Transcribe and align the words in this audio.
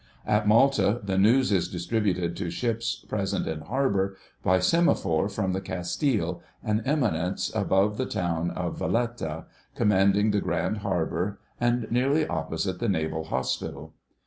At 0.25 0.47
Malta 0.47 0.99
the 1.03 1.15
news 1.19 1.51
is 1.51 1.67
distributed 1.69 2.35
to 2.37 2.49
ships 2.49 2.95
present 3.07 3.45
in 3.47 3.61
harbour 3.61 4.17
by 4.41 4.57
semaphore 4.57 5.29
from 5.29 5.53
the 5.53 5.61
Castile, 5.61 6.41
an 6.63 6.81
eminence 6.85 7.51
above 7.53 7.99
the 7.99 8.07
town 8.07 8.49
of 8.49 8.79
Valletta, 8.79 9.45
commanding 9.75 10.31
the 10.31 10.41
Grand 10.41 10.77
Harbour 10.77 11.37
and 11.59 11.85
nearly 11.91 12.25
opposite 12.25 12.79
the 12.79 12.89
Naval 12.89 13.25
Hospital. 13.25 13.93